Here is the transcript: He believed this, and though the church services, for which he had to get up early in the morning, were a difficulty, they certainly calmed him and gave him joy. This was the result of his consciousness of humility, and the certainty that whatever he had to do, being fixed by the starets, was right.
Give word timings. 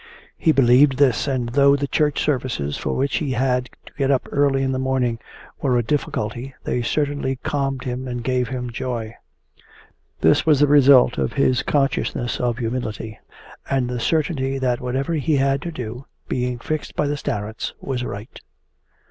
He 0.35 0.51
believed 0.51 0.97
this, 0.97 1.27
and 1.27 1.49
though 1.49 1.75
the 1.75 1.85
church 1.85 2.19
services, 2.23 2.75
for 2.75 2.95
which 2.95 3.17
he 3.17 3.33
had 3.33 3.69
to 3.85 3.93
get 3.95 4.09
up 4.09 4.27
early 4.31 4.63
in 4.63 4.71
the 4.71 4.79
morning, 4.79 5.19
were 5.61 5.77
a 5.77 5.83
difficulty, 5.83 6.55
they 6.63 6.81
certainly 6.81 7.35
calmed 7.43 7.83
him 7.83 8.07
and 8.07 8.23
gave 8.23 8.47
him 8.47 8.71
joy. 8.71 9.13
This 10.21 10.43
was 10.43 10.59
the 10.59 10.65
result 10.65 11.19
of 11.19 11.33
his 11.33 11.61
consciousness 11.61 12.39
of 12.39 12.57
humility, 12.57 13.19
and 13.69 13.87
the 13.87 13.99
certainty 13.99 14.57
that 14.57 14.81
whatever 14.81 15.13
he 15.13 15.35
had 15.35 15.61
to 15.61 15.71
do, 15.71 16.07
being 16.27 16.57
fixed 16.57 16.95
by 16.95 17.05
the 17.05 17.15
starets, 17.15 17.73
was 17.79 18.03
right. 18.03 18.41